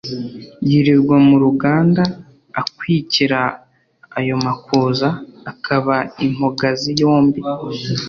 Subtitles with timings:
[0.67, 2.03] Yirirwa mu ruganda
[2.59, 3.41] Akwikira
[4.17, 5.07] ayo makuza,
[5.51, 7.39] Akaba impogazi yombi.